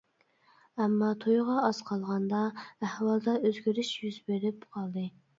ئەمما 0.83 1.09
تويغا 1.25 1.57
ئاز 1.67 1.81
قالغاندا 1.89 2.39
ئەھۋالدا 2.87 3.35
ئۆزگىرىش 3.49 3.91
يۈز 4.07 4.17
بېرىپ 4.31 4.65
قالدى. 4.79 5.05